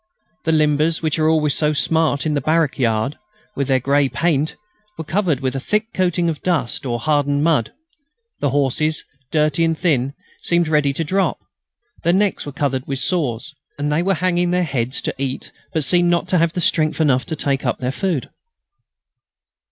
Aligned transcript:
The 0.45 0.51
limbers, 0.51 1.03
which 1.03 1.19
are 1.19 1.29
always 1.29 1.53
so 1.53 1.73
smart 1.73 2.25
in 2.25 2.33
the 2.33 2.41
barrack 2.41 2.79
yard, 2.79 3.19
with 3.55 3.67
their 3.67 3.79
grey 3.79 4.09
paint, 4.09 4.55
were 4.97 5.03
covered 5.03 5.41
with 5.41 5.55
a 5.55 5.59
thick 5.59 5.93
coating 5.93 6.27
of 6.27 6.41
dust 6.41 6.87
or 6.87 6.95
of 6.95 7.01
hardened 7.03 7.43
mud. 7.43 7.71
The 8.39 8.49
horses, 8.49 9.03
dirty 9.29 9.63
and 9.63 9.77
thin, 9.77 10.15
seemed 10.41 10.67
ready 10.67 10.91
to 10.91 11.03
drop. 11.03 11.37
Their 12.01 12.13
necks 12.13 12.47
were 12.47 12.51
covered 12.51 12.87
with 12.87 12.97
sores, 12.97 13.53
and 13.77 13.91
they 13.91 14.01
were 14.01 14.15
hanging 14.15 14.49
their 14.49 14.63
heads 14.63 15.03
to 15.03 15.13
eat, 15.19 15.51
but 15.71 15.83
seemed 15.83 16.09
not 16.09 16.27
to 16.29 16.39
have 16.39 16.51
strength 16.63 16.99
enough 16.99 17.25
to 17.27 17.35
take 17.35 17.61
their 17.61 17.91
food. 17.91 18.31